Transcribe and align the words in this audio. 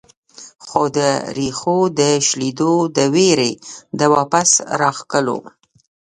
خو 0.67 0.83
د 0.97 0.99
ريښو 1.37 1.79
د 1.99 2.01
شلېدو 2.27 2.73
د 2.97 2.97
وېرې 3.13 3.51
د 3.99 4.01
واپس 4.13 4.49
راښکلو 4.81 5.39